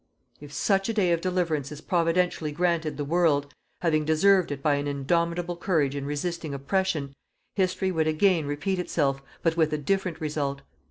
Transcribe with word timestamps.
If 0.39 0.51
such 0.51 0.89
a 0.89 0.95
day 0.95 1.11
of 1.11 1.21
deliverance 1.21 1.71
is 1.71 1.79
Providentially 1.79 2.51
granted 2.53 2.97
the 2.97 3.05
world, 3.05 3.53
having 3.81 4.03
deserved 4.03 4.51
it 4.51 4.63
by 4.63 4.73
an 4.77 4.87
indomitable 4.87 5.55
courage 5.55 5.95
in 5.95 6.05
resisting 6.07 6.55
oppression, 6.55 7.13
history 7.55 7.91
would 7.91 8.07
again 8.07 8.47
repeat 8.47 8.79
itself 8.79 9.21
but 9.43 9.55
with 9.57 9.71
a 9.73 9.77
different 9.77 10.19
result. 10.19 10.63